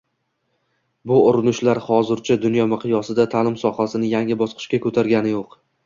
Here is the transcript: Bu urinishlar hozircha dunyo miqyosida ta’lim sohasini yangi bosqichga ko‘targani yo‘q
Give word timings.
Bu 1.11 1.17
urinishlar 1.31 1.81
hozircha 1.91 2.39
dunyo 2.47 2.67
miqyosida 2.73 3.29
ta’lim 3.37 3.61
sohasini 3.67 4.13
yangi 4.19 4.43
bosqichga 4.45 4.85
ko‘targani 4.89 5.41
yo‘q 5.41 5.61